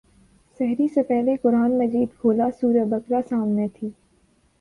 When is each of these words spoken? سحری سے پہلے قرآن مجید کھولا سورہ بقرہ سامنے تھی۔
سحری 0.59 0.87
سے 0.87 1.03
پہلے 1.03 1.35
قرآن 1.41 1.77
مجید 1.77 2.19
کھولا 2.19 2.47
سورہ 2.61 2.85
بقرہ 2.85 3.21
سامنے 3.29 3.67
تھی۔ 3.73 3.89